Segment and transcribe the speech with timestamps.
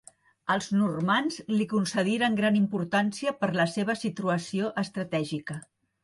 [0.51, 5.59] Els normands li concediren gran importància per la seva situació estratègica.